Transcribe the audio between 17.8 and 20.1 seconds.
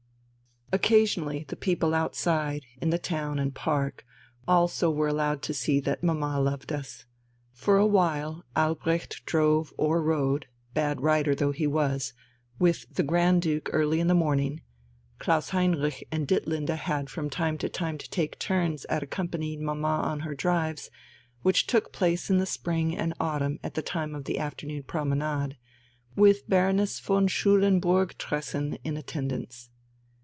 to take turns at accompanying mamma